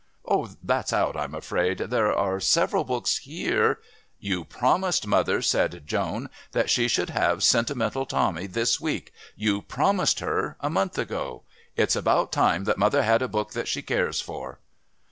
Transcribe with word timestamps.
"Oh, 0.25 0.49
that's 0.63 0.91
out, 0.91 1.15
I'm 1.15 1.35
afraid. 1.35 1.77
There 1.77 2.11
are 2.11 2.39
several 2.39 2.83
books 2.83 3.19
here" 3.19 3.79
"You 4.29 4.43
promised 4.43 5.05
mother," 5.05 5.43
said 5.43 5.83
Joan, 5.85 6.27
"that 6.53 6.71
she 6.71 6.87
should 6.87 7.11
have 7.11 7.43
Sentimental 7.43 8.07
Tommy 8.07 8.47
this 8.47 8.81
week. 8.81 9.13
You 9.35 9.61
promised 9.61 10.19
her 10.19 10.57
a 10.59 10.71
month 10.71 10.97
ago. 10.97 11.43
It's 11.75 11.95
about 11.95 12.31
time 12.31 12.63
that 12.63 12.79
mother 12.79 13.03
had 13.03 13.21
a 13.21 13.27
book 13.27 13.51
that 13.51 13.67
she 13.67 13.83
cares 13.83 14.19
for." 14.19 14.57